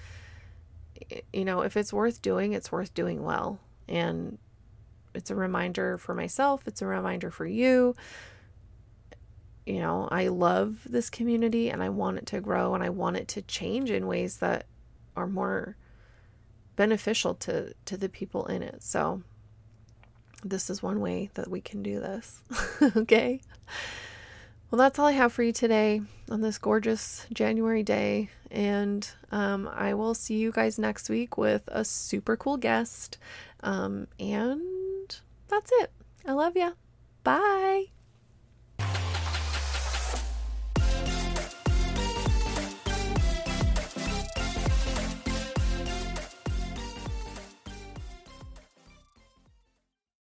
you 1.33 1.45
know, 1.45 1.63
if 1.63 1.77
it's 1.77 1.93
worth 1.93 2.23
doing, 2.23 2.53
it's 2.53 2.71
worth 2.71 2.95
doing 2.95 3.23
well. 3.23 3.59
And 3.89 4.39
it's 5.15 5.31
a 5.31 5.35
reminder 5.35 5.99
for 5.99 6.15
myself, 6.15 6.67
it's 6.67 6.83
a 6.83 6.87
reminder 6.87 7.31
for 7.31 7.47
you. 7.47 7.95
You 9.67 9.79
know, 9.79 10.09
I 10.11 10.29
love 10.29 10.81
this 10.89 11.09
community 11.09 11.71
and 11.71 11.83
I 11.83 11.89
want 11.89 12.19
it 12.19 12.27
to 12.27 12.41
grow 12.41 12.75
and 12.75 12.83
I 12.83 12.89
want 12.89 13.17
it 13.17 13.29
to 13.29 13.43
change 13.43 13.91
in 13.91 14.07
ways 14.07 14.39
that 14.39 14.67
are 15.17 15.27
more 15.27 15.77
beneficial 16.75 17.35
to 17.35 17.75
to 17.85 17.97
the 17.97 18.09
people 18.09 18.47
in 18.47 18.63
it. 18.63 18.83
So 18.83 19.23
this 20.45 20.71
is 20.71 20.83
one 20.83 21.01
way 21.01 21.31
that 21.35 21.49
we 21.49 21.61
can 21.61 21.83
do 21.83 22.01
this. 22.01 22.41
okay? 22.97 23.41
Well, 24.71 24.79
that's 24.79 24.99
all 24.99 25.07
I 25.07 25.13
have 25.13 25.33
for 25.33 25.43
you 25.43 25.53
today 25.53 26.01
on 26.31 26.41
this 26.41 26.59
gorgeous 26.59 27.27
January 27.33 27.83
day. 27.83 28.31
And 28.51 29.09
um, 29.31 29.69
I 29.73 29.95
will 29.95 30.15
see 30.15 30.37
you 30.37 30.51
guys 30.51 30.79
next 30.79 31.11
week 31.11 31.37
with 31.37 31.63
a 31.69 31.85
super 31.85 32.37
cool 32.37 32.57
guest. 32.57 33.19
Um, 33.61 34.07
and 34.19 34.63
that's 35.49 35.71
it. 35.75 35.93
I 36.27 36.33
love 36.33 36.57
you. 36.57 36.73
Bye. 37.23 38.02